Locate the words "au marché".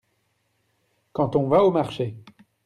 1.63-2.17